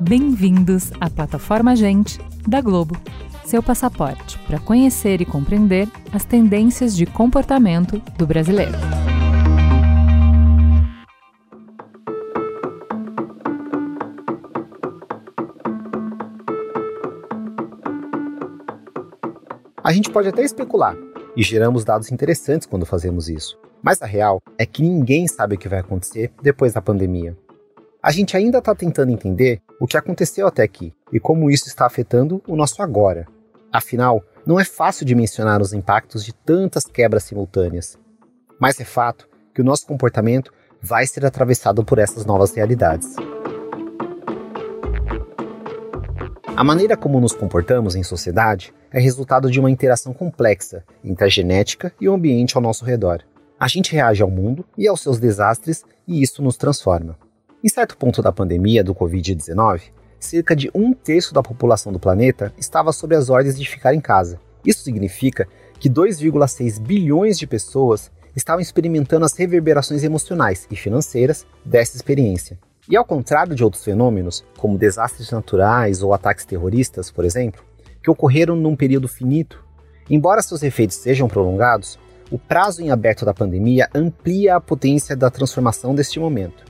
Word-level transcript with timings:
Bem-vindos 0.00 0.90
à 1.00 1.08
plataforma 1.08 1.76
Gente 1.76 2.18
da 2.46 2.60
Globo, 2.60 2.96
seu 3.44 3.62
passaporte 3.62 4.38
para 4.40 4.58
conhecer 4.58 5.20
e 5.20 5.24
compreender 5.24 5.88
as 6.12 6.24
tendências 6.24 6.96
de 6.96 7.06
comportamento 7.06 8.02
do 8.18 8.26
brasileiro. 8.26 8.78
A 19.82 19.92
gente 19.92 20.10
pode 20.10 20.28
até 20.28 20.42
especular, 20.44 20.96
e 21.36 21.42
geramos 21.42 21.84
dados 21.84 22.10
interessantes 22.10 22.66
quando 22.66 22.86
fazemos 22.86 23.28
isso. 23.28 23.58
Mas 23.82 24.02
a 24.02 24.06
real 24.06 24.42
é 24.58 24.66
que 24.66 24.82
ninguém 24.82 25.26
sabe 25.26 25.54
o 25.54 25.58
que 25.58 25.68
vai 25.68 25.80
acontecer 25.80 26.32
depois 26.42 26.72
da 26.72 26.82
pandemia. 26.82 27.36
A 28.02 28.10
gente 28.10 28.36
ainda 28.36 28.58
está 28.58 28.74
tentando 28.74 29.12
entender 29.12 29.60
o 29.80 29.86
que 29.86 29.96
aconteceu 29.96 30.46
até 30.46 30.62
aqui 30.62 30.92
e 31.12 31.20
como 31.20 31.50
isso 31.50 31.68
está 31.68 31.86
afetando 31.86 32.42
o 32.46 32.56
nosso 32.56 32.82
agora. 32.82 33.26
Afinal, 33.72 34.22
não 34.46 34.58
é 34.58 34.64
fácil 34.64 35.06
dimensionar 35.06 35.60
os 35.60 35.72
impactos 35.72 36.24
de 36.24 36.32
tantas 36.32 36.84
quebras 36.84 37.24
simultâneas. 37.24 37.98
Mas 38.58 38.80
é 38.80 38.84
fato 38.84 39.28
que 39.54 39.60
o 39.60 39.64
nosso 39.64 39.86
comportamento 39.86 40.52
vai 40.80 41.06
ser 41.06 41.24
atravessado 41.26 41.84
por 41.84 41.98
essas 41.98 42.24
novas 42.24 42.54
realidades. 42.54 43.14
A 46.60 46.62
maneira 46.62 46.94
como 46.94 47.18
nos 47.18 47.32
comportamos 47.32 47.96
em 47.96 48.02
sociedade 48.02 48.74
é 48.92 49.00
resultado 49.00 49.50
de 49.50 49.58
uma 49.58 49.70
interação 49.70 50.12
complexa 50.12 50.84
entre 51.02 51.24
a 51.24 51.26
genética 51.26 51.90
e 51.98 52.06
o 52.06 52.12
ambiente 52.12 52.54
ao 52.54 52.62
nosso 52.62 52.84
redor. 52.84 53.22
A 53.58 53.66
gente 53.66 53.94
reage 53.94 54.22
ao 54.22 54.30
mundo 54.30 54.62
e 54.76 54.86
aos 54.86 55.00
seus 55.00 55.18
desastres 55.18 55.86
e 56.06 56.20
isso 56.20 56.42
nos 56.42 56.58
transforma. 56.58 57.16
Em 57.64 57.68
certo 57.70 57.96
ponto 57.96 58.20
da 58.20 58.30
pandemia 58.30 58.84
do 58.84 58.94
Covid-19, 58.94 59.84
cerca 60.18 60.54
de 60.54 60.70
um 60.74 60.92
terço 60.92 61.32
da 61.32 61.42
população 61.42 61.90
do 61.90 61.98
planeta 61.98 62.52
estava 62.58 62.92
sob 62.92 63.16
as 63.16 63.30
ordens 63.30 63.58
de 63.58 63.66
ficar 63.66 63.94
em 63.94 64.00
casa. 64.02 64.38
Isso 64.62 64.84
significa 64.84 65.48
que 65.78 65.88
2,6 65.88 66.78
bilhões 66.78 67.38
de 67.38 67.46
pessoas 67.46 68.10
estavam 68.36 68.60
experimentando 68.60 69.24
as 69.24 69.32
reverberações 69.32 70.04
emocionais 70.04 70.66
e 70.70 70.76
financeiras 70.76 71.46
dessa 71.64 71.96
experiência. 71.96 72.58
E 72.90 72.96
ao 72.96 73.04
contrário 73.04 73.54
de 73.54 73.62
outros 73.62 73.84
fenômenos, 73.84 74.44
como 74.58 74.76
desastres 74.76 75.30
naturais 75.30 76.02
ou 76.02 76.12
ataques 76.12 76.44
terroristas, 76.44 77.08
por 77.08 77.24
exemplo, 77.24 77.62
que 78.02 78.10
ocorreram 78.10 78.56
num 78.56 78.74
período 78.74 79.06
finito, 79.06 79.64
embora 80.10 80.42
seus 80.42 80.64
efeitos 80.64 80.96
sejam 80.96 81.28
prolongados, 81.28 82.00
o 82.32 82.38
prazo 82.38 82.82
em 82.82 82.90
aberto 82.90 83.24
da 83.24 83.32
pandemia 83.32 83.88
amplia 83.94 84.56
a 84.56 84.60
potência 84.60 85.14
da 85.14 85.30
transformação 85.30 85.94
deste 85.94 86.18
momento. 86.18 86.64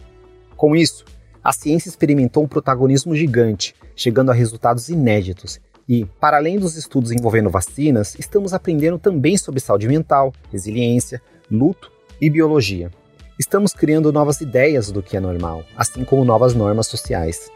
Com 0.56 0.76
isso, 0.76 1.06
a 1.42 1.54
ciência 1.54 1.88
experimentou 1.88 2.44
um 2.44 2.48
protagonismo 2.48 3.16
gigante, 3.16 3.74
chegando 3.96 4.30
a 4.30 4.34
resultados 4.34 4.90
inéditos. 4.90 5.58
E, 5.88 6.04
para 6.04 6.36
além 6.36 6.58
dos 6.58 6.76
estudos 6.76 7.12
envolvendo 7.12 7.48
vacinas, 7.48 8.14
estamos 8.18 8.52
aprendendo 8.52 8.98
também 8.98 9.38
sobre 9.38 9.58
saúde 9.58 9.88
mental, 9.88 10.34
resiliência, 10.52 11.20
luto 11.50 11.90
e 12.20 12.28
biologia. 12.28 12.90
Estamos 13.40 13.72
criando 13.72 14.12
novas 14.12 14.42
ideias 14.42 14.92
do 14.92 15.02
que 15.02 15.16
é 15.16 15.20
normal, 15.20 15.64
assim 15.74 16.04
como 16.04 16.26
novas 16.26 16.54
normas 16.54 16.88
sociais. 16.88 17.50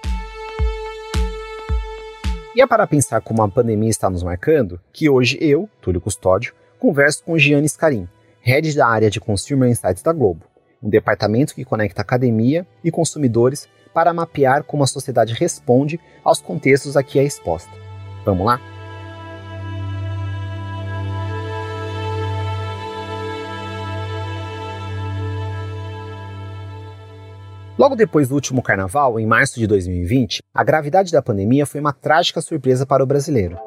E 2.57 2.63
é 2.63 2.67
para 2.67 2.87
pensar 2.87 3.21
como 3.21 3.43
a 3.43 3.49
pandemia 3.51 3.91
está 3.91 4.09
nos 4.09 4.23
marcando 4.23 4.81
que 4.91 5.11
hoje 5.11 5.37
eu, 5.43 5.69
Túlio 5.83 6.01
Custódio, 6.01 6.55
converso 6.79 7.23
com 7.23 7.37
Gianni 7.37 7.69
Scarim, 7.69 8.09
head 8.41 8.75
da 8.75 8.87
área 8.89 9.11
de 9.11 9.21
Consumer 9.21 9.69
Insights 9.69 10.03
da 10.03 10.15
Globo 10.15 10.47
um 10.83 10.89
departamento 10.89 11.55
que 11.55 11.67
conecta 11.67 12.01
academia 12.01 12.67
e 12.83 12.91
consumidores 12.91 13.69
para 13.93 14.13
mapear 14.15 14.65
como 14.65 14.85
a 14.85 14.87
sociedade 14.87 15.35
responde 15.35 16.01
aos 16.25 16.41
contextos 16.41 16.97
a 16.97 17.03
que 17.03 17.19
é 17.19 17.25
exposta. 17.25 17.71
Vamos 18.25 18.47
lá? 18.47 18.59
Logo 27.85 27.97
depois 27.97 28.31
do 28.31 28.35
último 28.35 28.63
carnaval, 28.63 29.21
em 29.21 29.27
março 29.27 29.61
de 29.61 29.67
2020, 29.67 30.43
a 30.55 30.65
gravidade 30.65 31.13
da 31.13 31.21
pandemia 31.21 31.67
foi 31.67 31.83
uma 31.83 31.93
trágica 31.93 32.41
surpresa 32.41 32.87
para 32.87 33.05
o 33.05 33.07
brasileiro. 33.07 33.59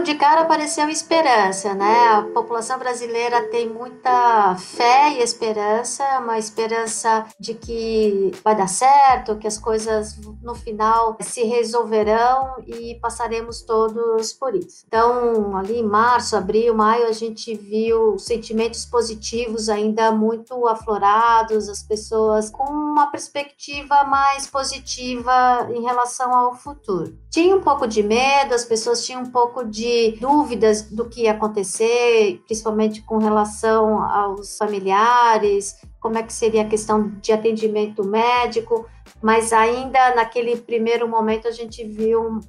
De 0.00 0.14
cara 0.14 0.42
apareceu 0.42 0.88
esperança, 0.88 1.74
né? 1.74 2.08
A 2.08 2.22
população 2.22 2.78
brasileira 2.78 3.42
tem 3.48 3.68
muita 3.68 4.56
fé 4.56 5.12
e 5.14 5.22
esperança, 5.22 6.02
uma 6.20 6.38
esperança 6.38 7.26
de 7.38 7.54
que 7.54 8.30
vai 8.42 8.56
dar 8.56 8.68
certo, 8.68 9.36
que 9.36 9.46
as 9.46 9.58
coisas 9.58 10.16
no 10.42 10.54
final 10.54 11.16
se 11.20 11.42
resolverão 11.42 12.54
e 12.66 12.94
passaremos 13.00 13.62
todos 13.62 14.32
por 14.32 14.54
isso. 14.54 14.84
Então, 14.86 15.56
ali 15.56 15.80
em 15.80 15.86
março, 15.86 16.36
abril, 16.36 16.74
maio, 16.74 17.06
a 17.06 17.12
gente 17.12 17.54
viu 17.54 18.18
sentimentos 18.18 18.84
positivos 18.86 19.68
ainda 19.68 20.10
muito 20.12 20.66
aflorados, 20.66 21.68
as 21.68 21.82
pessoas 21.82 22.50
com 22.50 22.64
uma 22.64 23.10
perspectiva 23.10 24.04
mais 24.04 24.46
positiva 24.46 25.68
em 25.74 25.82
relação 25.82 26.34
ao 26.34 26.54
futuro. 26.54 27.16
Tinha 27.30 27.56
um 27.56 27.60
pouco 27.60 27.86
de 27.86 28.02
medo, 28.02 28.54
as 28.54 28.64
pessoas 28.64 29.04
tinham 29.04 29.22
um 29.22 29.30
pouco 29.30 29.64
de 29.64 29.81
dúvidas 30.20 30.82
do 30.82 31.08
que 31.08 31.22
ia 31.22 31.32
acontecer, 31.32 32.42
principalmente 32.46 33.02
com 33.02 33.18
relação 33.18 34.02
aos 34.02 34.56
familiares, 34.56 35.76
como 36.02 36.18
é 36.18 36.22
que 36.22 36.32
seria 36.32 36.62
a 36.62 36.68
questão 36.68 37.12
de 37.20 37.32
atendimento 37.32 38.04
médico, 38.04 38.86
mas 39.22 39.52
ainda 39.52 40.14
naquele 40.16 40.56
primeiro 40.56 41.08
momento 41.08 41.46
a 41.46 41.52
gente 41.52 41.84
viu 41.84 42.38
uh, 42.38 42.42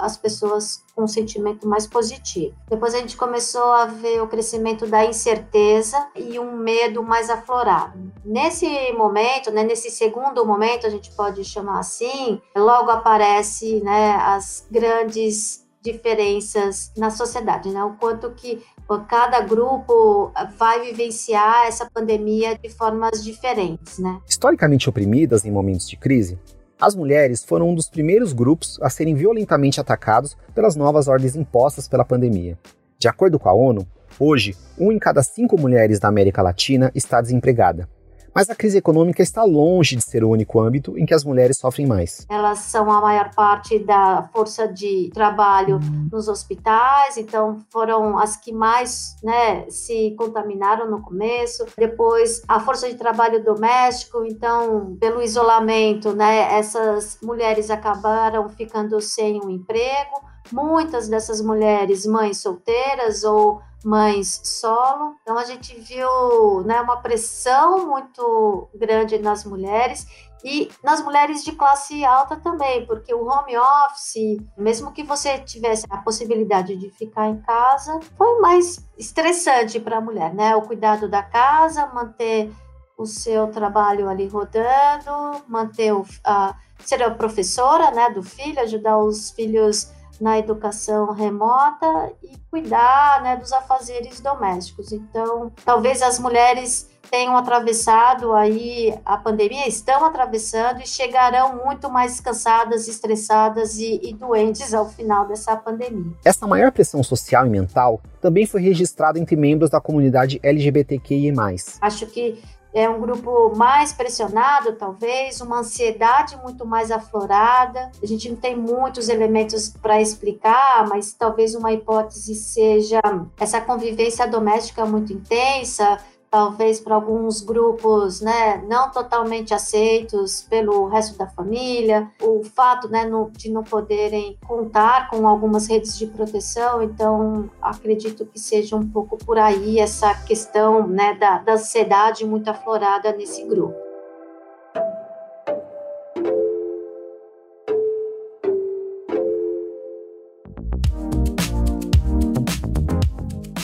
as 0.00 0.16
pessoas 0.16 0.84
com 0.94 1.02
um 1.02 1.08
sentimento 1.08 1.66
mais 1.66 1.86
positivo. 1.86 2.54
Depois 2.68 2.94
a 2.94 2.98
gente 2.98 3.16
começou 3.16 3.72
a 3.72 3.86
ver 3.86 4.22
o 4.22 4.28
crescimento 4.28 4.86
da 4.86 5.04
incerteza 5.04 5.96
e 6.14 6.38
um 6.38 6.56
medo 6.56 7.02
mais 7.02 7.28
aflorado. 7.28 8.12
Nesse 8.24 8.92
momento, 8.92 9.50
né, 9.50 9.64
nesse 9.64 9.90
segundo 9.90 10.46
momento, 10.46 10.86
a 10.86 10.90
gente 10.90 11.10
pode 11.12 11.44
chamar 11.44 11.80
assim, 11.80 12.40
logo 12.56 12.90
aparece 12.90 13.80
né, 13.82 14.14
as 14.14 14.66
grandes 14.70 15.61
diferenças 15.82 16.92
na 16.96 17.10
sociedade, 17.10 17.70
né? 17.70 17.82
O 17.82 17.94
quanto 17.94 18.30
que 18.32 18.62
cada 19.08 19.40
grupo 19.40 20.30
vai 20.56 20.82
vivenciar 20.82 21.66
essa 21.66 21.88
pandemia 21.90 22.56
de 22.56 22.68
formas 22.68 23.24
diferentes, 23.24 23.98
né? 23.98 24.20
Historicamente 24.28 24.88
oprimidas 24.88 25.44
em 25.44 25.50
momentos 25.50 25.88
de 25.88 25.96
crise, 25.96 26.38
as 26.80 26.94
mulheres 26.94 27.44
foram 27.44 27.70
um 27.70 27.74
dos 27.74 27.88
primeiros 27.88 28.32
grupos 28.32 28.78
a 28.82 28.90
serem 28.90 29.14
violentamente 29.14 29.80
atacados 29.80 30.36
pelas 30.54 30.76
novas 30.76 31.08
ordens 31.08 31.36
impostas 31.36 31.86
pela 31.88 32.04
pandemia. 32.04 32.58
De 32.98 33.08
acordo 33.08 33.38
com 33.38 33.48
a 33.48 33.52
ONU, 33.52 33.86
hoje, 34.18 34.56
um 34.78 34.92
em 34.92 34.98
cada 34.98 35.22
cinco 35.22 35.58
mulheres 35.58 36.00
da 36.00 36.08
América 36.08 36.42
Latina 36.42 36.90
está 36.94 37.20
desempregada, 37.20 37.88
mas 38.34 38.48
a 38.48 38.54
crise 38.54 38.78
econômica 38.78 39.22
está 39.22 39.44
longe 39.44 39.96
de 39.96 40.02
ser 40.02 40.24
o 40.24 40.30
único 40.30 40.60
âmbito 40.60 40.98
em 40.98 41.04
que 41.04 41.14
as 41.14 41.24
mulheres 41.24 41.58
sofrem 41.58 41.86
mais. 41.86 42.26
Elas 42.28 42.60
são 42.60 42.90
a 42.90 43.00
maior 43.00 43.34
parte 43.34 43.78
da 43.78 44.28
força 44.32 44.66
de 44.66 45.10
trabalho 45.12 45.78
nos 46.10 46.28
hospitais, 46.28 47.16
então 47.16 47.58
foram 47.70 48.18
as 48.18 48.36
que 48.36 48.52
mais 48.52 49.16
né, 49.22 49.68
se 49.68 50.14
contaminaram 50.16 50.90
no 50.90 51.02
começo. 51.02 51.64
Depois, 51.76 52.42
a 52.48 52.60
força 52.60 52.88
de 52.88 52.94
trabalho 52.94 53.42
doméstico, 53.44 54.24
então, 54.24 54.96
pelo 54.98 55.22
isolamento, 55.22 56.12
né, 56.14 56.58
essas 56.58 57.18
mulheres 57.22 57.70
acabaram 57.70 58.48
ficando 58.48 59.00
sem 59.00 59.40
um 59.42 59.50
emprego. 59.50 60.22
Muitas 60.50 61.08
dessas 61.08 61.40
mulheres, 61.40 62.04
mães 62.04 62.38
solteiras 62.38 63.24
ou 63.24 63.60
mães 63.84 64.40
solo. 64.44 65.16
Então 65.22 65.38
a 65.38 65.44
gente 65.44 65.78
viu 65.80 66.62
né, 66.64 66.80
uma 66.80 66.96
pressão 66.98 67.86
muito 67.86 68.68
grande 68.74 69.18
nas 69.18 69.44
mulheres 69.44 70.06
e 70.44 70.68
nas 70.82 71.02
mulheres 71.02 71.44
de 71.44 71.52
classe 71.52 72.04
alta 72.04 72.36
também, 72.36 72.84
porque 72.84 73.14
o 73.14 73.24
home 73.24 73.56
office, 73.56 74.42
mesmo 74.56 74.90
que 74.92 75.04
você 75.04 75.38
tivesse 75.38 75.86
a 75.88 75.98
possibilidade 75.98 76.76
de 76.76 76.90
ficar 76.90 77.28
em 77.28 77.40
casa, 77.42 78.00
foi 78.18 78.40
mais 78.40 78.84
estressante 78.98 79.78
para 79.78 79.98
a 79.98 80.00
mulher, 80.00 80.34
né? 80.34 80.56
O 80.56 80.62
cuidado 80.62 81.08
da 81.08 81.22
casa, 81.22 81.86
manter 81.94 82.52
o 82.98 83.06
seu 83.06 83.48
trabalho 83.48 84.08
ali 84.08 84.26
rodando, 84.26 85.44
manter 85.46 85.92
o, 85.92 86.04
a, 86.24 86.56
ser 86.78 87.02
a 87.02 87.10
professora, 87.10 87.90
né, 87.90 88.10
do 88.10 88.22
filho, 88.22 88.60
ajudar 88.60 88.98
os 88.98 89.30
filhos 89.30 89.90
na 90.22 90.38
educação 90.38 91.12
remota 91.12 92.12
e 92.22 92.38
cuidar 92.48 93.20
né, 93.24 93.36
dos 93.36 93.52
afazeres 93.52 94.20
domésticos. 94.20 94.92
Então, 94.92 95.50
talvez 95.64 96.00
as 96.00 96.20
mulheres 96.20 96.88
tenham 97.10 97.36
atravessado 97.36 98.32
aí 98.32 98.94
a 99.04 99.18
pandemia, 99.18 99.68
estão 99.68 100.04
atravessando 100.04 100.80
e 100.80 100.86
chegarão 100.86 101.62
muito 101.62 101.90
mais 101.90 102.20
cansadas, 102.20 102.86
estressadas 102.86 103.78
e, 103.78 104.00
e 104.02 104.14
doentes 104.14 104.72
ao 104.72 104.88
final 104.88 105.26
dessa 105.26 105.56
pandemia. 105.56 106.12
Essa 106.24 106.46
maior 106.46 106.70
pressão 106.70 107.02
social 107.02 107.44
e 107.44 107.50
mental 107.50 108.00
também 108.20 108.46
foi 108.46 108.62
registrada 108.62 109.18
entre 109.18 109.34
membros 109.34 109.68
da 109.68 109.80
comunidade 109.80 110.38
LGBTQI+. 110.42 111.34
Acho 111.80 112.06
que 112.06 112.40
é 112.74 112.88
um 112.88 113.00
grupo 113.00 113.54
mais 113.54 113.92
pressionado, 113.92 114.72
talvez, 114.72 115.40
uma 115.40 115.58
ansiedade 115.58 116.36
muito 116.42 116.66
mais 116.66 116.90
aflorada. 116.90 117.90
A 118.02 118.06
gente 118.06 118.28
não 118.30 118.36
tem 118.36 118.56
muitos 118.56 119.08
elementos 119.08 119.68
para 119.68 120.00
explicar, 120.00 120.86
mas 120.88 121.12
talvez 121.12 121.54
uma 121.54 121.72
hipótese 121.72 122.34
seja 122.34 123.00
essa 123.38 123.60
convivência 123.60 124.26
doméstica 124.26 124.86
muito 124.86 125.12
intensa, 125.12 125.98
talvez 126.32 126.80
para 126.80 126.94
alguns 126.94 127.42
grupos 127.42 128.22
né, 128.22 128.64
não 128.66 128.90
totalmente 128.90 129.52
aceitos 129.52 130.46
pelo 130.48 130.88
resto 130.88 131.18
da 131.18 131.26
família, 131.26 132.10
o 132.22 132.42
fato 132.42 132.88
né, 132.88 133.04
de 133.36 133.50
não 133.50 133.62
poderem 133.62 134.38
contar 134.46 135.10
com 135.10 135.28
algumas 135.28 135.66
redes 135.66 135.98
de 135.98 136.06
proteção, 136.06 136.82
então 136.82 137.50
acredito 137.60 138.24
que 138.24 138.40
seja 138.40 138.74
um 138.74 138.88
pouco 138.88 139.18
por 139.18 139.36
aí 139.36 139.78
essa 139.78 140.14
questão 140.24 140.88
né, 140.88 141.12
da, 141.20 141.36
da 141.36 141.52
ansiedade 141.52 142.24
muito 142.24 142.48
aflorada 142.48 143.12
nesse 143.12 143.44
grupo. 143.44 143.76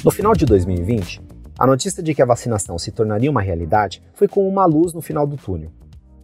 No 0.04 0.10
final 0.10 0.34
de 0.34 0.44
2020, 0.44 1.37
a 1.58 1.66
notícia 1.66 2.00
de 2.00 2.14
que 2.14 2.22
a 2.22 2.26
vacinação 2.26 2.78
se 2.78 2.92
tornaria 2.92 3.28
uma 3.28 3.42
realidade 3.42 4.00
foi 4.14 4.28
como 4.28 4.48
uma 4.48 4.64
luz 4.64 4.92
no 4.92 5.02
final 5.02 5.26
do 5.26 5.36
túnel. 5.36 5.72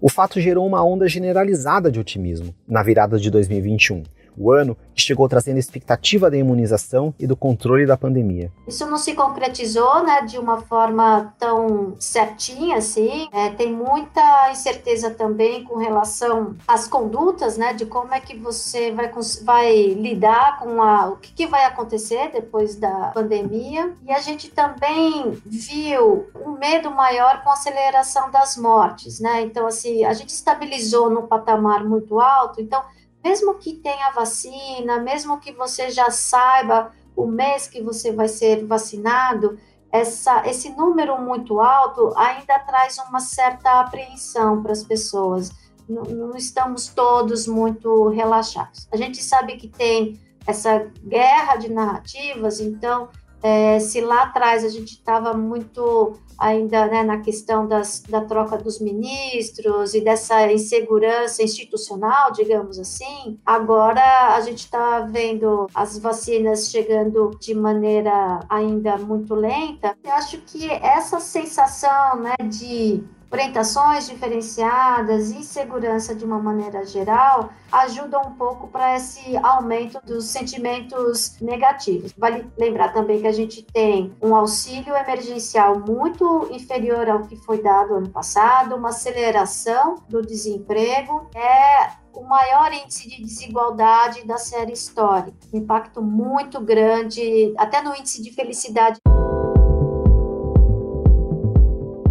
O 0.01 0.09
fato 0.09 0.41
gerou 0.41 0.65
uma 0.65 0.85
onda 0.85 1.09
generalizada 1.09 1.91
de 1.91 1.99
otimismo 1.99 2.55
na 2.69 2.85
virada 2.85 3.19
de 3.19 3.31
2021, 3.33 4.05
o 4.37 4.53
ano 4.53 4.77
que 4.95 5.03
chegou 5.03 5.29
trazendo 5.29 5.59
expectativa 5.59 6.31
da 6.31 6.37
imunização 6.37 7.13
e 7.19 7.27
do 7.27 7.37
controle 7.37 7.87
da 7.87 7.97
pandemia. 7.97 8.53
Isso 8.67 8.87
não 8.87 8.97
se 8.97 9.15
concretizou 9.15 10.05
né, 10.05 10.23
de 10.23 10.39
uma 10.39 10.61
forma 10.61 11.35
tão 11.39 11.95
certinha 11.99 12.77
assim. 12.77 13.29
É, 13.33 13.51
tem 13.51 13.73
muita 13.73 14.51
incerteza 14.51 15.11
também 15.11 15.65
com 15.65 15.77
relação 15.77 16.55
às 16.67 16.87
condutas, 16.87 17.57
né, 17.57 17.73
de 17.73 17.87
como 17.87 18.15
é 18.15 18.21
que 18.21 18.37
você 18.37 18.93
vai, 18.93 19.11
vai 19.43 19.87
lidar 19.95 20.59
com 20.61 20.81
a, 20.83 21.09
o 21.09 21.17
que, 21.17 21.33
que 21.33 21.47
vai 21.47 21.65
acontecer 21.65 22.31
depois 22.33 22.77
da 22.77 23.11
pandemia. 23.13 23.93
E 24.07 24.13
a 24.13 24.21
gente 24.21 24.51
também 24.51 25.33
viu 25.45 26.27
um 26.45 26.53
medo 26.53 26.91
maior 26.91 27.43
com 27.43 27.51
a 27.51 27.55
aceleração 27.55 28.31
das 28.31 28.57
mortes, 28.57 29.21
né? 29.21 29.43
Então, 29.43 29.67
assim, 29.67 30.05
a 30.05 30.13
gente 30.13 30.31
estabilizou 30.31 31.11
num 31.11 31.27
patamar 31.27 31.85
muito 31.85 32.21
alto, 32.21 32.61
então 32.61 32.83
mesmo 33.25 33.55
que 33.55 33.73
tenha 33.73 34.11
vacina, 34.11 35.01
mesmo 35.01 35.41
que 35.41 35.53
você 35.53 35.91
já 35.91 36.11
saiba 36.11 36.93
o 37.17 37.27
mês 37.27 37.67
que 37.67 37.81
você 37.81 38.13
vai 38.13 38.29
ser 38.29 38.67
vacinado, 38.67 39.59
essa, 39.91 40.47
esse 40.47 40.71
número 40.71 41.21
muito 41.23 41.61
alto 41.61 42.13
ainda 42.17 42.59
traz 42.59 42.99
uma 42.99 43.21
certa 43.21 43.81
apreensão 43.81 44.63
para 44.63 44.73
as 44.73 44.83
pessoas. 44.83 45.51
Não, 45.89 46.03
não 46.03 46.37
estamos 46.37 46.89
todos 46.89 47.47
muito 47.47 48.09
relaxados. 48.09 48.89
A 48.93 48.97
gente 48.97 49.23
sabe 49.23 49.57
que 49.57 49.69
tem 49.69 50.21
essa 50.47 50.91
guerra 51.03 51.57
de 51.57 51.71
narrativas, 51.71 52.61
então 52.61 53.09
é, 53.45 53.79
se 53.79 54.01
lá 54.01 54.23
atrás 54.23 54.65
a 54.65 54.71
gente 54.71 54.93
estava 54.93 55.35
muito 55.35 56.15
ainda 56.39 56.87
né, 56.87 57.03
na 57.03 57.19
questão 57.19 57.69
das, 57.69 58.01
da 58.01 58.23
troca 58.23 58.57
dos 58.57 58.81
ministros 58.81 59.93
e 59.93 60.01
dessa 60.01 60.51
insegurança 60.51 61.43
institucional, 61.43 62.33
digamos 62.33 62.79
assim, 62.79 63.39
agora 63.45 64.35
a 64.35 64.41
gente 64.41 64.61
está 64.61 65.01
vendo 65.01 65.67
as 65.75 65.99
vacinas 65.99 66.71
chegando 66.71 67.37
de 67.39 67.55
maneira 67.55 68.41
ainda 68.49 68.97
muito 68.97 69.35
lenta. 69.35 69.95
Eu 70.03 70.13
acho 70.13 70.39
que 70.39 70.71
essa 70.71 71.21
sensação 71.21 72.17
né, 72.17 72.37
de 72.49 73.05
orientações 73.35 74.09
diferenciadas 74.09 75.31
e 75.31 75.43
segurança 75.43 76.15
de 76.15 76.25
uma 76.25 76.39
maneira 76.39 76.87
geral 76.87 77.51
ajudam 77.71 78.23
um 78.23 78.33
pouco 78.35 78.69
para 78.69 78.95
esse 78.95 79.37
aumento 79.39 80.01
dos 80.07 80.27
sentimentos 80.27 81.37
negativos. 81.41 82.15
Vale 82.17 82.47
lembrar 82.57 82.93
também 82.93 83.21
que 83.21 83.27
a 83.27 83.33
gente 83.33 83.63
tem 83.63 84.15
um 84.23 84.37
auxílio 84.37 84.95
emergencial 84.95 85.81
muito 85.81 86.49
inferior 86.53 87.09
ao 87.09 87.23
que 87.23 87.37
foi 87.37 87.61
dado 87.61 87.95
ano 87.95 88.09
passado, 88.09 88.77
uma 88.77 88.91
aceleração 88.91 89.97
do 90.09 90.23
desemprego, 90.23 91.29
é 91.35 91.91
o 92.13 92.23
maior 92.23 92.73
índice 92.73 93.09
de 93.09 93.21
desigualdade 93.21 94.25
da 94.25 94.39
série 94.39 94.73
histórica, 94.73 95.37
um 95.53 95.59
impacto 95.59 96.01
muito 96.01 96.61
grande, 96.61 97.53
até 97.59 97.83
no 97.83 97.93
índice 97.97 98.23
de 98.23 98.31
felicidade. 98.31 99.01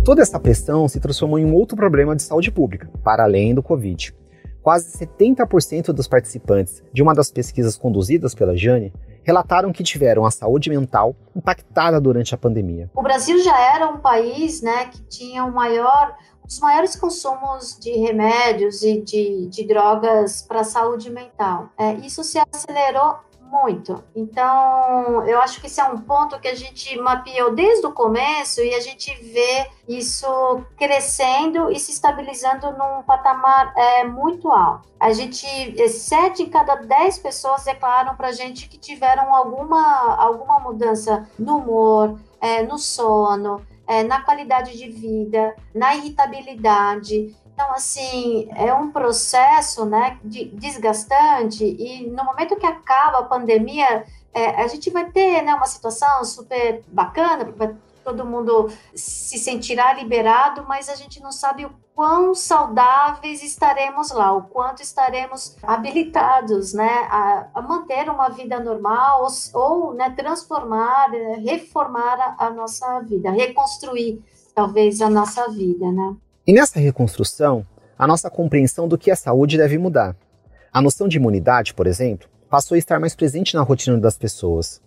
Toda 0.04 0.22
essa 0.22 0.38
pressão 0.38 0.86
se 0.90 1.00
transformou 1.00 1.40
em 1.40 1.46
um 1.46 1.56
outro 1.56 1.78
problema 1.78 2.14
de 2.14 2.24
saúde 2.24 2.52
pública, 2.52 2.90
para 3.06 3.24
além 3.24 3.56
do 3.56 3.64
Covid. 3.64 4.14
Quase 4.62 4.98
70% 4.98 5.94
dos 5.94 6.10
participantes 6.10 6.84
de 6.92 7.02
uma 7.02 7.16
das 7.16 7.32
pesquisas 7.32 7.78
conduzidas 7.78 8.36
pela 8.36 8.54
Jane 8.54 8.94
relataram 9.24 9.72
que 9.72 9.82
tiveram 9.82 10.26
a 10.26 10.32
saúde 10.32 10.70
mental 10.70 11.16
impactada 11.34 12.02
durante 12.02 12.36
a 12.36 12.38
pandemia. 12.38 12.92
O 12.94 13.02
Brasil 13.02 13.42
já 13.42 13.58
era 13.58 13.88
um 13.88 14.00
país 14.00 14.62
né, 14.62 14.88
que 14.88 15.02
tinha 15.04 15.46
o 15.46 15.54
maior, 15.54 16.18
os 16.46 16.60
maiores 16.60 16.98
consumos 16.98 17.80
de 17.80 17.92
remédios 17.92 18.84
e 18.84 19.00
de, 19.00 19.48
de 19.48 19.66
drogas 19.66 20.42
para 20.42 20.60
a 20.60 20.66
saúde 20.66 21.10
mental. 21.10 21.70
É, 21.78 21.94
isso 22.06 22.26
se 22.26 22.38
acelerou 22.38 23.20
muito. 23.54 24.04
Então, 24.16 25.24
eu 25.28 25.40
acho 25.40 25.62
que 25.62 25.68
esse 25.68 25.80
é 25.80 25.84
um 25.86 26.00
ponto 26.00 26.40
que 26.40 26.48
a 26.48 26.56
gente 26.56 26.98
mapeou 27.00 27.54
desde 27.54 27.86
o 27.86 27.92
começo 27.92 28.62
e 28.62 28.74
a 28.74 28.80
gente 28.80 29.14
vê 29.22 29.70
isso 29.88 30.28
crescendo 30.76 31.70
e 31.70 31.80
se 31.80 31.92
estabilizando 31.92 32.72
num 32.72 33.04
patamar 33.04 33.72
é, 33.78 34.04
muito 34.06 34.52
alto. 34.52 34.90
A 35.00 35.14
gente, 35.14 35.46
sete 35.90 36.42
em 36.42 36.50
cada 36.50 36.76
dez 36.76 37.20
pessoas 37.20 37.64
declaram 37.64 38.16
para 38.16 38.30
a 38.30 38.32
gente 38.32 38.68
que 38.68 38.78
tiveram 38.78 39.36
alguma, 39.36 40.16
alguma 40.16 40.60
mudança 40.60 41.30
no 41.38 41.58
humor, 41.58 42.20
é, 42.42 42.64
no 42.64 42.80
sono, 42.80 43.62
é, 43.86 44.02
na 44.02 44.22
qualidade 44.22 44.76
de 44.76 44.90
vida, 44.90 45.56
na 45.76 45.96
irritabilidade. 45.96 47.36
Então, 47.54 47.72
assim, 47.72 48.50
é 48.56 48.74
um 48.74 48.92
processo 48.92 49.86
né, 49.86 50.20
de, 50.24 50.46
desgastante 50.46 51.64
e 51.64 52.08
no 52.10 52.24
momento 52.26 52.56
que 52.56 52.66
acaba 52.66 53.20
a 53.20 53.24
pandemia, 53.24 54.06
é, 54.34 54.62
a 54.62 54.68
gente 54.68 54.90
vai 54.90 55.12
ter 55.12 55.44
né, 55.44 55.54
uma 55.54 55.68
situação 55.68 56.26
super 56.26 56.84
bacana, 56.88 57.46
todo 58.04 58.26
mundo 58.26 58.70
se 58.96 59.38
sentirá 59.38 59.94
liberado, 59.94 60.66
mas 60.68 60.90
a 60.90 60.96
gente 60.96 61.22
não 61.22 61.32
sabe 61.32 61.66
o 61.66 61.72
quão 61.96 62.34
saudáveis 62.34 63.44
estaremos 63.44 64.12
lá, 64.12 64.34
o 64.34 64.44
quanto 64.44 64.82
estaremos 64.82 65.56
habilitados 65.62 66.74
né, 66.74 67.08
a, 67.10 67.48
a 67.54 67.62
manter 67.62 68.10
uma 68.10 68.30
vida 68.30 68.60
normal 68.60 69.28
ou, 69.54 69.62
ou 69.62 69.94
né, 69.94 70.10
transformar, 70.10 71.12
reformar 71.46 72.36
a, 72.40 72.48
a 72.48 72.50
nossa 72.50 73.00
vida, 73.02 73.30
reconstruir 73.30 74.22
talvez 74.56 75.02
a 75.02 75.10
nossa 75.10 75.48
vida, 75.50 75.92
né? 75.92 76.16
E 76.46 76.52
nessa 76.52 76.78
reconstrução, 76.78 77.66
a 77.98 78.06
nossa 78.06 78.30
compreensão 78.30 78.86
do 78.86 78.98
que 78.98 79.10
é 79.10 79.16
saúde 79.16 79.58
deve 79.58 79.78
mudar. 79.78 80.14
A 80.74 80.82
noção 80.82 81.08
de 81.08 81.16
imunidade, 81.16 81.74
por 81.74 81.88
exemplo, 81.88 82.28
passou 82.50 82.76
a 82.76 82.78
estar 82.78 83.00
mais 83.00 83.16
presente 83.16 83.56
na 83.56 83.62
rotina 83.62 83.98
das 83.98 84.18
pessoas. 84.18 84.82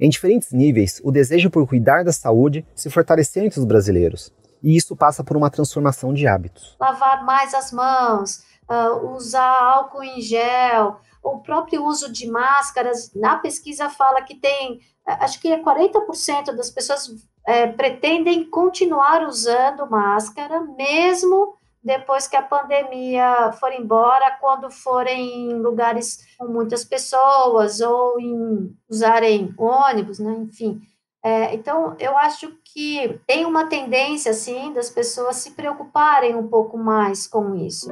Em 0.00 0.10
diferentes 0.10 0.50
níveis, 0.50 1.00
o 1.04 1.12
desejo 1.12 1.50
por 1.50 1.68
cuidar 1.68 2.02
da 2.02 2.12
saúde 2.12 2.66
se 2.74 2.90
fortaleceu 2.90 3.44
entre 3.44 3.60
os 3.60 3.64
brasileiros, 3.64 4.32
e 4.60 4.76
isso 4.76 4.96
passa 4.96 5.22
por 5.22 5.36
uma 5.36 5.50
transformação 5.50 6.12
de 6.12 6.26
hábitos. 6.26 6.76
Lavar 6.80 7.24
mais 7.24 7.54
as 7.54 7.70
mãos, 7.70 8.42
uh, 8.68 9.14
usar 9.14 9.46
álcool 9.46 10.02
em 10.02 10.20
gel, 10.20 10.96
o 11.22 11.38
próprio 11.38 11.84
uso 11.84 12.12
de 12.12 12.28
máscaras. 12.28 13.12
Na 13.14 13.36
pesquisa 13.36 13.88
fala 13.88 14.22
que 14.22 14.34
tem, 14.34 14.80
acho 15.06 15.40
que 15.40 15.46
é 15.46 15.62
40% 15.62 16.56
das 16.56 16.70
pessoas 16.72 17.08
é, 17.48 17.66
pretendem 17.66 18.44
continuar 18.44 19.26
usando 19.26 19.88
máscara, 19.88 20.60
mesmo 20.60 21.54
depois 21.82 22.28
que 22.28 22.36
a 22.36 22.42
pandemia 22.42 23.52
for 23.52 23.72
embora, 23.72 24.36
quando 24.38 24.70
forem 24.70 25.50
em 25.50 25.54
lugares 25.54 26.26
com 26.36 26.46
muitas 26.46 26.84
pessoas 26.84 27.80
ou 27.80 28.20
em 28.20 28.76
usarem 28.86 29.54
ônibus, 29.56 30.18
né? 30.18 30.30
enfim. 30.42 30.78
É, 31.24 31.54
então, 31.54 31.96
eu 31.98 32.18
acho 32.18 32.52
que 32.62 33.18
tem 33.26 33.46
uma 33.46 33.64
tendência, 33.64 34.30
assim, 34.30 34.70
das 34.74 34.90
pessoas 34.90 35.36
se 35.36 35.52
preocuparem 35.52 36.34
um 36.34 36.46
pouco 36.46 36.76
mais 36.76 37.26
com 37.26 37.54
isso. 37.54 37.88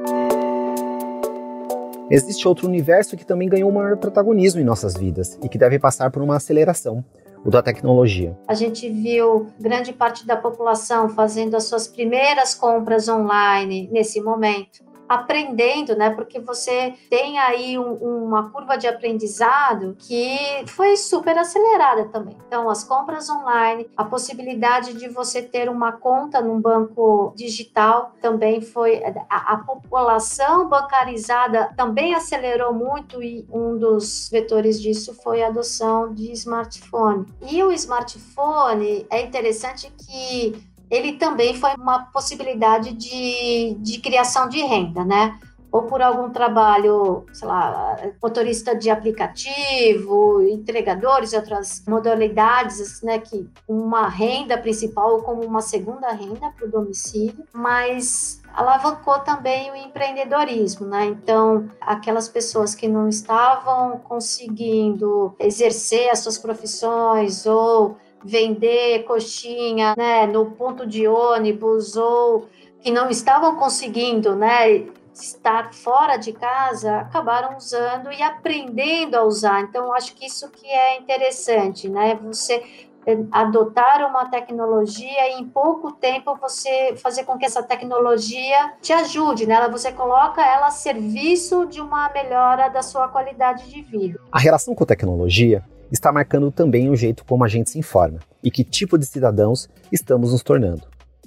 existe 2.11 2.47
outro 2.47 2.67
universo 2.67 3.17
que 3.17 3.25
também 3.25 3.49
ganhou 3.49 3.71
maior 3.71 3.97
protagonismo 3.97 4.61
em 4.61 4.63
nossas 4.63 4.93
vidas 4.93 5.37
e 5.43 5.49
que 5.49 5.57
deve 5.57 5.79
passar 5.79 6.11
por 6.11 6.21
uma 6.21 6.35
aceleração, 6.35 7.03
o 7.43 7.49
da 7.49 7.61
tecnologia. 7.61 8.37
A 8.47 8.53
gente 8.53 8.89
viu 8.89 9.47
grande 9.59 9.93
parte 9.93 10.25
da 10.25 10.35
população 10.35 11.09
fazendo 11.09 11.55
as 11.55 11.65
suas 11.65 11.87
primeiras 11.87 12.53
compras 12.53 13.07
online 13.07 13.89
nesse 13.91 14.21
momento 14.21 14.87
aprendendo, 15.07 15.95
né? 15.95 16.09
Porque 16.09 16.39
você 16.39 16.93
tem 17.09 17.39
aí 17.39 17.77
um, 17.77 18.25
uma 18.25 18.49
curva 18.49 18.77
de 18.77 18.87
aprendizado 18.87 19.95
que 19.99 20.37
foi 20.67 20.95
super 20.97 21.37
acelerada 21.37 22.05
também. 22.05 22.37
Então, 22.47 22.69
as 22.69 22.83
compras 22.83 23.29
online, 23.29 23.89
a 23.95 24.03
possibilidade 24.03 24.93
de 24.93 25.07
você 25.07 25.41
ter 25.41 25.69
uma 25.69 25.91
conta 25.91 26.41
num 26.41 26.59
banco 26.59 27.33
digital 27.35 28.13
também 28.21 28.61
foi. 28.61 29.01
A, 29.29 29.53
a 29.53 29.57
população 29.57 30.67
bancarizada 30.67 31.73
também 31.75 32.13
acelerou 32.13 32.73
muito 32.73 33.21
e 33.21 33.45
um 33.51 33.77
dos 33.77 34.29
vetores 34.29 34.81
disso 34.81 35.13
foi 35.13 35.41
a 35.43 35.47
adoção 35.47 36.13
de 36.13 36.31
smartphone. 36.31 37.25
E 37.49 37.63
o 37.63 37.71
smartphone 37.71 39.05
é 39.09 39.21
interessante 39.21 39.91
que 39.97 40.55
ele 40.89 41.13
também 41.13 41.55
foi 41.55 41.73
uma 41.75 42.05
possibilidade 42.05 42.93
de, 42.93 43.75
de 43.79 43.99
criação 43.99 44.47
de 44.47 44.61
renda, 44.61 45.03
né? 45.03 45.37
Ou 45.69 45.83
por 45.83 46.01
algum 46.01 46.29
trabalho, 46.29 47.25
sei 47.33 47.45
lá, 47.45 47.97
motorista 48.23 48.73
de 48.73 48.89
aplicativo, 48.89 50.41
entregadores, 50.41 51.33
outras 51.33 51.83
modalidades, 51.85 53.01
né? 53.01 53.19
Que 53.19 53.49
uma 53.67 54.07
renda 54.07 54.57
principal 54.57 55.15
ou 55.15 55.23
como 55.23 55.43
uma 55.43 55.61
segunda 55.61 56.09
renda 56.11 56.49
para 56.51 56.65
o 56.65 56.71
domicílio, 56.71 57.45
mas 57.53 58.41
alavancou 58.53 59.19
também 59.19 59.69
o 59.69 59.75
empreendedorismo, 59.75 60.87
né? 60.87 61.05
Então, 61.05 61.69
aquelas 61.81 62.29
pessoas 62.29 62.73
que 62.73 62.87
não 62.87 63.09
estavam 63.09 63.99
conseguindo 63.99 65.35
exercer 65.37 66.09
as 66.09 66.19
suas 66.19 66.37
profissões 66.37 67.45
ou 67.45 67.97
vender 68.23 69.03
coxinha 69.03 69.95
né, 69.97 70.25
no 70.25 70.51
ponto 70.51 70.85
de 70.85 71.07
ônibus 71.07 71.95
ou 71.95 72.47
que 72.81 72.91
não 72.91 73.09
estavam 73.09 73.55
conseguindo 73.55 74.35
né, 74.35 74.85
estar 75.13 75.73
fora 75.73 76.17
de 76.17 76.33
casa, 76.33 76.99
acabaram 76.99 77.57
usando 77.57 78.11
e 78.11 78.21
aprendendo 78.21 79.15
a 79.15 79.23
usar. 79.23 79.61
Então, 79.61 79.93
acho 79.93 80.13
que 80.15 80.25
isso 80.25 80.49
que 80.49 80.67
é 80.67 80.97
interessante, 80.97 81.89
né? 81.89 82.15
Você 82.23 82.63
eh, 83.05 83.17
adotar 83.31 84.07
uma 84.07 84.29
tecnologia 84.29 85.29
e 85.29 85.39
em 85.39 85.45
pouco 85.45 85.91
tempo 85.91 86.35
você 86.35 86.95
fazer 86.97 87.23
com 87.23 87.37
que 87.37 87.45
essa 87.45 87.63
tecnologia 87.63 88.73
te 88.81 88.93
ajude, 88.93 89.47
né? 89.47 89.67
Você 89.69 89.91
coloca 89.91 90.45
ela 90.45 90.67
a 90.67 90.71
serviço 90.71 91.65
de 91.65 91.81
uma 91.81 92.09
melhora 92.09 92.69
da 92.69 92.81
sua 92.81 93.07
qualidade 93.07 93.69
de 93.69 93.81
vida. 93.81 94.19
A 94.31 94.39
relação 94.39 94.75
com 94.75 94.85
tecnologia 94.85 95.63
está 95.91 96.11
marcando 96.11 96.51
também 96.51 96.89
o 96.89 96.95
jeito 96.95 97.25
como 97.25 97.43
a 97.43 97.47
gente 97.47 97.69
se 97.69 97.79
informa 97.79 98.19
e 98.43 98.51
que 98.51 98.63
tipo 98.63 98.97
de 98.97 99.05
cidadãos 99.05 99.69
estamos 99.91 100.31
nos 100.31 100.43
tornando. 100.43 100.83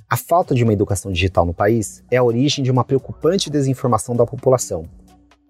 A 0.08 0.16
falta 0.16 0.54
de 0.54 0.64
uma 0.64 0.72
educação 0.72 1.12
digital 1.12 1.46
no 1.46 1.54
país 1.54 2.02
é 2.10 2.16
a 2.16 2.24
origem 2.24 2.64
de 2.64 2.70
uma 2.70 2.84
preocupante 2.84 3.48
desinformação 3.48 4.16
da 4.16 4.26
população. 4.26 4.88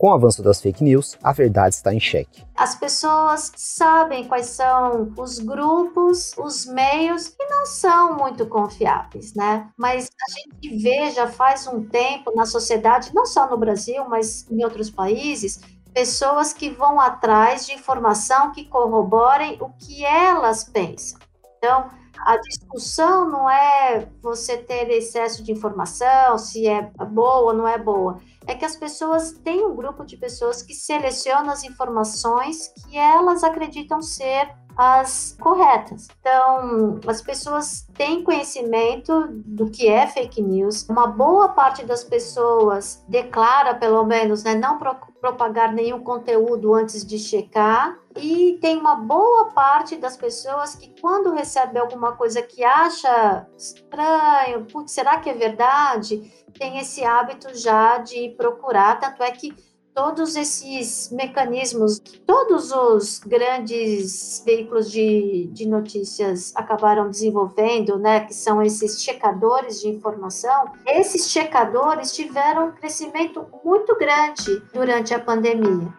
Com 0.00 0.09
o 0.09 0.14
avanço 0.14 0.43
das 0.43 0.62
fake 0.62 0.83
news, 0.83 1.19
a 1.23 1.31
verdade 1.31 1.75
está 1.75 1.93
em 1.93 2.00
xeque. 2.00 2.43
As 2.57 2.75
pessoas 2.75 3.52
sabem 3.55 4.25
quais 4.25 4.47
são 4.47 5.12
os 5.19 5.38
grupos, 5.38 6.33
os 6.38 6.64
meios 6.64 7.29
que 7.29 7.45
não 7.45 7.67
são 7.67 8.17
muito 8.17 8.47
confiáveis, 8.47 9.35
né? 9.35 9.69
Mas 9.76 10.09
a 10.09 10.33
gente 10.33 10.83
vê 10.83 11.11
já 11.11 11.26
faz 11.26 11.67
um 11.67 11.85
tempo 11.85 12.35
na 12.35 12.47
sociedade, 12.47 13.11
não 13.14 13.26
só 13.26 13.47
no 13.50 13.59
Brasil, 13.59 14.02
mas 14.09 14.47
em 14.50 14.64
outros 14.64 14.90
países, 14.90 15.61
pessoas 15.93 16.53
que 16.53 16.71
vão 16.71 17.01
atrás 17.01 17.67
de 17.67 17.73
informação 17.73 18.53
que 18.53 18.65
corroborem 18.65 19.59
o 19.61 19.71
que 19.71 20.05
elas 20.05 20.65
pensam. 20.65 21.19
Então, 21.59 21.91
a 22.27 22.37
discussão 22.37 23.29
não 23.29 23.49
é 23.49 24.07
você 24.21 24.57
ter 24.57 24.91
excesso 24.91 25.43
de 25.43 25.53
informação, 25.53 26.37
se 26.37 26.67
é 26.67 26.83
boa 26.83 27.41
ou 27.47 27.55
não 27.55 27.67
é 27.67 27.79
boa. 27.79 28.19
É 28.47 28.55
que 28.55 28.65
as 28.65 28.77
pessoas 28.77 29.33
têm 29.33 29.65
um 29.65 29.75
grupo 29.75 30.05
de 30.05 30.17
pessoas 30.17 30.63
que 30.63 30.75
selecionam 30.75 31.51
as 31.51 31.65
informações 31.65 32.69
que 32.69 32.97
elas 32.97 33.43
acreditam 33.43 34.03
ser 34.03 34.55
as 34.81 35.37
corretas. 35.39 36.09
Então, 36.19 36.99
as 37.07 37.21
pessoas 37.21 37.87
têm 37.93 38.25
conhecimento 38.25 39.29
do 39.45 39.69
que 39.69 39.87
é 39.87 40.07
fake 40.07 40.41
news. 40.41 40.89
Uma 40.89 41.07
boa 41.07 41.51
parte 41.51 41.85
das 41.85 42.03
pessoas 42.03 43.05
declara, 43.07 43.75
pelo 43.75 44.03
menos, 44.07 44.43
né, 44.43 44.55
não 44.55 44.79
pro 44.79 44.97
propagar 45.21 45.71
nenhum 45.71 46.01
conteúdo 46.01 46.73
antes 46.73 47.05
de 47.05 47.19
checar. 47.19 47.99
E 48.17 48.59
tem 48.63 48.79
uma 48.79 48.95
boa 48.95 49.51
parte 49.51 49.97
das 49.97 50.17
pessoas 50.17 50.75
que, 50.75 50.99
quando 50.99 51.35
recebe 51.35 51.79
alguma 51.79 52.13
coisa 52.13 52.41
que 52.41 52.65
acha 52.65 53.47
estranho, 53.59 54.67
será 54.87 55.19
que 55.19 55.29
é 55.29 55.35
verdade? 55.35 56.23
Tem 56.59 56.79
esse 56.79 57.05
hábito 57.05 57.55
já 57.55 57.99
de 57.99 58.31
procurar. 58.31 58.99
Tanto 58.99 59.23
é 59.23 59.31
que 59.31 59.55
todos 59.95 60.37
esses 60.37 61.11
mecanismos 61.11 61.99
que 61.99 62.19
todos 62.21 62.71
os 62.73 63.19
grandes 63.19 64.43
veículos 64.45 64.91
de, 64.91 65.49
de 65.53 65.67
notícias 65.67 66.53
acabaram 66.55 67.11
desenvolvendo, 67.11 67.99
né, 67.99 68.21
que 68.21 68.35
são 68.35 68.63
esses 68.63 69.03
checadores 69.03 69.81
de 69.81 69.89
informação, 69.89 70.73
esses 70.87 71.31
checadores 71.31 72.13
tiveram 72.13 72.69
um 72.69 72.73
crescimento 72.73 73.47
muito 73.65 73.97
grande 73.99 74.63
durante 74.73 75.13
a 75.13 75.21
pandemia. 75.21 75.93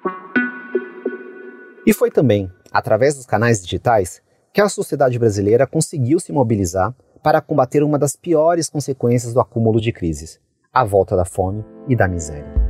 E 1.86 1.94
foi 1.94 2.12
também 2.12 2.52
através 2.72 3.16
dos 3.16 3.26
canais 3.26 3.62
digitais 3.62 4.22
que 4.54 4.62
a 4.62 4.70
sociedade 4.70 5.18
brasileira 5.18 5.68
conseguiu 5.68 6.20
se 6.20 6.32
mobilizar 6.32 6.94
para 7.24 7.42
combater 7.42 7.84
uma 7.84 8.00
das 8.00 8.16
piores 8.16 8.70
consequências 8.70 9.34
do 9.34 9.40
acúmulo 9.40 9.80
de 9.80 9.92
crises, 9.92 10.40
a 10.74 10.84
volta 10.84 11.16
da 11.16 11.26
fome 11.26 11.64
e 11.88 11.96
da 11.96 12.08
miséria. 12.08 12.61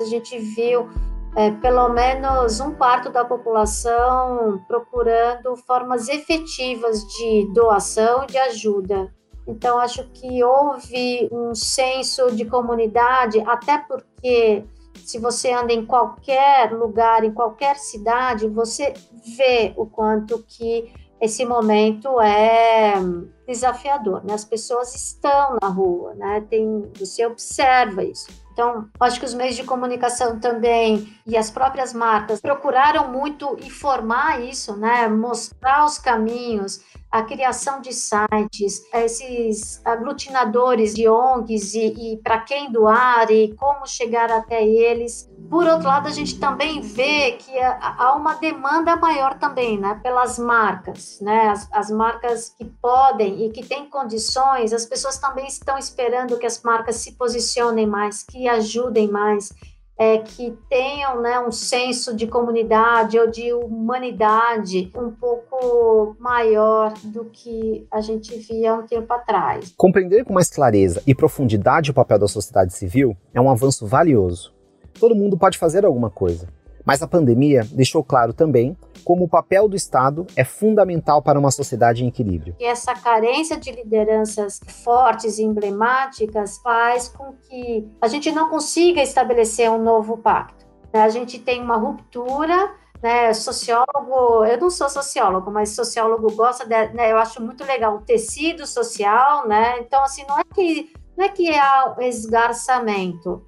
A 0.00 0.04
gente 0.04 0.38
viu 0.38 0.88
é, 1.36 1.50
pelo 1.50 1.88
menos 1.90 2.60
um 2.60 2.72
quarto 2.72 3.10
da 3.10 3.24
população 3.24 4.64
procurando 4.66 5.54
formas 5.66 6.08
efetivas 6.08 7.04
de 7.06 7.52
doação 7.52 8.26
de 8.26 8.38
ajuda. 8.38 9.12
Então, 9.46 9.78
acho 9.78 10.04
que 10.08 10.42
houve 10.42 11.28
um 11.30 11.54
senso 11.54 12.34
de 12.34 12.44
comunidade, 12.46 13.38
até 13.46 13.78
porque 13.78 14.64
se 15.04 15.18
você 15.18 15.52
anda 15.52 15.72
em 15.72 15.84
qualquer 15.84 16.72
lugar, 16.72 17.22
em 17.22 17.32
qualquer 17.32 17.76
cidade, 17.76 18.48
você 18.48 18.92
vê 19.36 19.72
o 19.76 19.86
quanto 19.86 20.42
que 20.48 20.92
esse 21.20 21.44
momento 21.44 22.20
é 22.20 22.94
desafiador, 23.46 24.24
né? 24.24 24.34
As 24.34 24.44
pessoas 24.44 24.94
estão 24.94 25.56
na 25.62 25.68
rua, 25.68 26.14
né? 26.14 26.44
Tem, 26.50 26.90
você 26.98 27.24
observa 27.24 28.02
isso. 28.02 28.26
Então, 28.56 28.88
acho 28.98 29.20
que 29.20 29.26
os 29.26 29.34
meios 29.34 29.54
de 29.54 29.64
comunicação 29.64 30.40
também 30.40 31.14
e 31.26 31.36
as 31.36 31.50
próprias 31.50 31.92
marcas 31.92 32.40
procuraram 32.40 33.10
muito 33.10 33.56
informar 33.60 34.40
isso, 34.42 34.76
né? 34.76 35.08
Mostrar 35.08 35.84
os 35.84 35.98
caminhos, 35.98 36.80
a 37.10 37.22
criação 37.22 37.80
de 37.80 37.92
sites, 37.92 38.82
esses 38.92 39.80
aglutinadores 39.84 40.94
de 40.94 41.08
ONGs 41.08 41.74
e, 41.74 42.12
e 42.12 42.16
para 42.18 42.40
quem 42.40 42.70
doar 42.70 43.30
e 43.30 43.54
como 43.54 43.86
chegar 43.86 44.30
até 44.30 44.64
eles. 44.64 45.28
Por 45.48 45.66
outro 45.66 45.86
lado, 45.86 46.08
a 46.08 46.12
gente 46.12 46.38
também 46.38 46.80
vê 46.80 47.32
que 47.32 47.58
há 47.58 48.14
uma 48.16 48.34
demanda 48.34 48.96
maior 48.96 49.38
também, 49.38 49.78
né, 49.78 49.98
pelas 50.02 50.38
marcas, 50.38 51.20
né, 51.20 51.48
as, 51.48 51.68
as 51.72 51.90
marcas 51.90 52.48
que 52.50 52.64
podem 52.64 53.46
e 53.46 53.50
que 53.50 53.64
têm 53.64 53.88
condições, 53.88 54.72
as 54.72 54.84
pessoas 54.84 55.18
também 55.18 55.46
estão 55.46 55.78
esperando 55.78 56.38
que 56.38 56.46
as 56.46 56.62
marcas 56.62 56.96
se 56.96 57.12
posicionem 57.12 57.86
mais, 57.86 58.24
que 58.24 58.48
ajudem 58.48 59.08
mais, 59.08 59.52
é, 59.98 60.18
que 60.18 60.56
tenham 60.68 61.20
né, 61.20 61.40
um 61.40 61.50
senso 61.50 62.14
de 62.14 62.26
comunidade 62.26 63.18
ou 63.18 63.30
de 63.30 63.52
humanidade 63.52 64.90
um 64.94 65.10
pouco 65.10 66.16
maior 66.18 66.92
do 67.04 67.24
que 67.26 67.86
a 67.90 68.00
gente 68.00 68.36
via 68.36 68.74
um 68.74 68.86
tempo 68.86 69.12
atrás. 69.12 69.72
Compreender 69.76 70.24
com 70.24 70.34
mais 70.34 70.50
clareza 70.50 71.02
e 71.06 71.14
profundidade 71.14 71.90
o 71.90 71.94
papel 71.94 72.18
da 72.18 72.28
sociedade 72.28 72.74
civil 72.74 73.16
é 73.32 73.40
um 73.40 73.50
avanço 73.50 73.86
valioso. 73.86 74.54
Todo 74.98 75.14
mundo 75.14 75.36
pode 75.36 75.58
fazer 75.58 75.84
alguma 75.84 76.10
coisa, 76.10 76.48
mas 76.86 77.02
a 77.02 77.08
pandemia 77.08 77.66
deixou 77.72 78.04
claro 78.04 78.32
também 78.32 78.76
como 79.04 79.24
o 79.24 79.28
papel 79.28 79.68
do 79.68 79.74
Estado 79.74 80.26
é 80.36 80.44
fundamental 80.44 81.20
para 81.20 81.38
uma 81.38 81.50
sociedade 81.50 82.04
em 82.04 82.08
equilíbrio. 82.08 82.54
E 82.60 82.64
essa 82.64 82.94
carência 82.94 83.56
de 83.56 83.72
lideranças 83.72 84.60
fortes 84.84 85.38
e 85.38 85.42
emblemáticas 85.42 86.58
faz 86.58 87.08
com 87.08 87.32
que 87.48 87.86
a 88.00 88.06
gente 88.06 88.30
não 88.30 88.48
consiga 88.48 89.02
estabelecer 89.02 89.70
um 89.70 89.82
novo 89.82 90.16
pacto. 90.16 90.64
Né? 90.92 91.02
A 91.02 91.08
gente 91.08 91.38
tem 91.40 91.60
uma 91.60 91.76
ruptura 91.76 92.72
né, 93.02 93.32
sociólogo, 93.34 94.44
eu 94.44 94.58
não 94.58 94.70
sou 94.70 94.88
sociólogo, 94.88 95.50
mas 95.50 95.70
sociólogo 95.70 96.32
gosta, 96.34 96.64
de, 96.64 96.94
né, 96.94 97.12
eu 97.12 97.18
acho 97.18 97.42
muito 97.42 97.64
legal 97.64 97.96
o 97.96 98.00
tecido 98.00 98.66
social, 98.66 99.46
né, 99.46 99.78
então 99.80 100.02
assim, 100.02 100.24
não 100.26 100.38
é 100.38 100.42
que, 100.42 100.92
não 101.16 101.24
é 101.26 101.28
que 101.28 101.50
há 101.50 101.94
esgarçamento, 102.00 103.44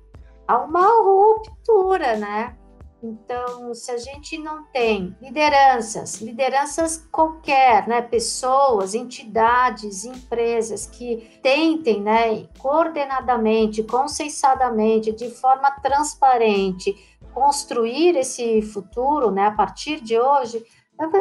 há 0.46 0.58
uma 0.58 0.86
ruptura, 1.02 2.16
né? 2.16 2.57
Então, 3.00 3.72
se 3.74 3.92
a 3.92 3.96
gente 3.96 4.36
não 4.38 4.64
tem 4.72 5.16
lideranças, 5.22 6.20
lideranças 6.20 7.06
qualquer, 7.12 7.86
né, 7.86 8.02
pessoas, 8.02 8.92
entidades, 8.92 10.04
empresas 10.04 10.84
que 10.84 11.38
tentem, 11.40 12.02
né, 12.02 12.48
coordenadamente, 12.58 13.84
consensadamente, 13.84 15.12
de 15.12 15.30
forma 15.30 15.70
transparente, 15.80 16.92
construir 17.32 18.16
esse 18.16 18.62
futuro, 18.62 19.30
né, 19.30 19.46
a 19.46 19.52
partir 19.52 20.00
de 20.00 20.18
hoje, 20.18 20.64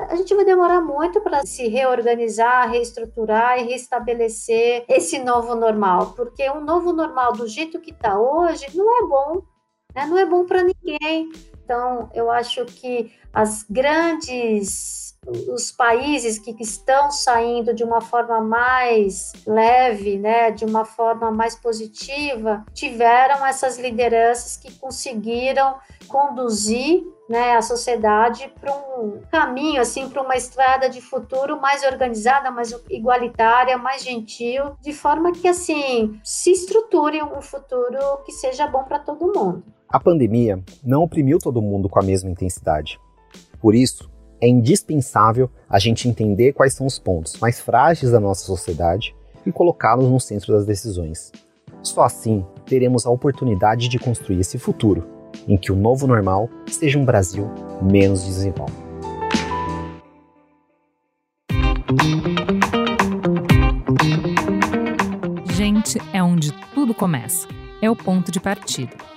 a 0.10 0.16
gente 0.16 0.34
vai 0.34 0.44
demorar 0.44 0.82
muito 0.82 1.22
para 1.22 1.46
se 1.46 1.68
reorganizar, 1.68 2.68
reestruturar 2.72 3.60
e 3.60 3.70
restabelecer 3.70 4.84
esse 4.90 5.20
novo 5.20 5.54
normal, 5.54 6.14
porque 6.16 6.50
um 6.50 6.62
novo 6.62 6.92
normal 6.92 7.34
do 7.34 7.48
jeito 7.48 7.80
que 7.80 7.92
está 7.92 8.20
hoje 8.20 8.66
não 8.76 8.98
é 8.98 9.08
bom, 9.08 9.44
né? 9.94 10.08
não 10.08 10.18
é 10.18 10.26
bom 10.26 10.44
para 10.48 10.64
ninguém. 10.64 11.30
Então, 11.68 12.10
eu 12.14 12.32
acho 12.32 12.64
que 12.64 13.12
as 13.34 13.64
grandes, 13.70 15.18
os 15.54 15.70
países 15.70 16.40
que 16.40 16.56
estão 16.62 17.12
saindo 17.12 17.74
de 17.74 17.84
uma 17.84 18.00
forma 18.00 18.40
mais 18.40 19.34
leve, 19.46 20.18
né, 20.18 20.50
de 20.50 20.64
uma 20.64 20.86
forma 20.86 21.30
mais 21.30 21.58
positiva, 21.58 22.66
tiveram 22.74 23.46
essas 23.46 23.78
lideranças 23.78 24.56
que 24.56 24.80
conseguiram 24.80 25.76
conduzir 26.08 27.04
né, 27.28 27.58
a 27.58 27.62
sociedade 27.62 28.50
para 28.62 28.74
um 28.74 29.20
caminho, 29.30 29.82
assim, 29.82 30.08
para 30.08 30.22
uma 30.22 30.38
estrada 30.38 30.90
de 30.90 31.02
futuro 31.02 31.60
mais 31.60 31.84
organizada, 31.84 32.50
mais 32.50 32.72
igualitária, 32.90 33.78
mais 33.78 34.04
gentil, 34.04 34.78
de 34.80 34.94
forma 34.94 35.34
que, 35.34 35.50
assim, 35.50 36.18
se 36.24 36.50
estruture 36.50 37.22
um 37.24 37.42
futuro 37.42 38.24
que 38.26 38.32
seja 38.32 38.66
bom 38.68 38.86
para 38.86 39.00
todo 39.00 39.34
mundo. 39.34 39.77
A 39.90 40.02
pandemia 40.02 40.62
não 40.84 41.04
oprimiu 41.04 41.40
todo 41.40 41.62
mundo 41.62 41.88
com 41.88 41.98
a 41.98 42.04
mesma 42.04 42.30
intensidade. 42.30 43.00
Por 43.62 43.74
isso, 43.74 44.12
é 44.42 44.48
indispensável 44.48 45.50
a 45.70 45.80
gente 45.80 46.10
entender 46.10 46.52
quais 46.52 46.74
são 46.74 46.86
os 46.86 47.00
pontos 47.00 47.40
mais 47.40 47.62
frágeis 47.62 48.12
da 48.12 48.20
nossa 48.20 48.46
sociedade 48.46 49.16
e 49.46 49.52
colocá-los 49.52 50.12
no 50.12 50.20
centro 50.20 50.54
das 50.54 50.66
decisões. 50.66 51.32
Só 51.82 52.02
assim 52.04 52.46
teremos 52.66 53.06
a 53.06 53.10
oportunidade 53.10 53.88
de 53.88 53.98
construir 53.98 54.42
esse 54.42 54.58
futuro, 54.58 55.08
em 55.48 55.56
que 55.56 55.72
o 55.72 55.76
novo 55.76 56.06
normal 56.06 56.50
seja 56.70 57.00
um 57.00 57.06
Brasil 57.06 57.50
menos 57.82 58.26
desigual. 58.26 58.70
Gente 65.56 65.98
é 66.12 66.22
onde 66.22 66.52
tudo 66.76 66.94
começa. 66.94 67.48
É 67.82 67.90
o 67.90 67.96
ponto 67.96 68.32
de 68.32 68.40
partida. 68.42 69.17